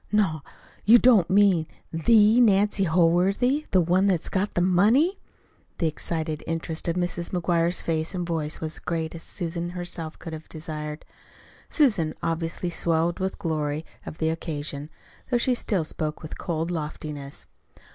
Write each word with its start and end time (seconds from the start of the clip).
"Not 0.11 0.41
you 0.83 0.97
don't 0.97 1.29
mean 1.29 1.67
THE 1.93 2.39
Nancy 2.41 2.85
Holworthy 2.85 3.67
the 3.69 3.81
one 3.81 4.07
that's 4.07 4.29
got 4.29 4.55
the 4.55 4.61
money!" 4.61 5.19
The 5.77 5.85
excited 5.87 6.41
interest 6.47 6.87
in 6.87 6.95
Mrs. 6.95 7.29
McGuire's 7.29 7.81
face 7.81 8.15
and 8.15 8.25
voice 8.25 8.59
was 8.59 8.77
as 8.77 8.79
great 8.79 9.13
as 9.13 9.21
even 9.21 9.29
Susan 9.51 9.69
herself 9.69 10.17
could 10.17 10.33
have 10.33 10.49
desired. 10.49 11.05
Susan 11.69 12.15
obviously 12.23 12.71
swelled 12.71 13.19
with 13.19 13.33
the 13.33 13.37
glory 13.37 13.85
of 14.03 14.17
the 14.17 14.29
occasion, 14.31 14.89
though 15.29 15.37
she 15.37 15.53
still 15.53 15.83
spoke 15.83 16.23
with 16.23 16.35
cold 16.35 16.71
loftiness. 16.71 17.45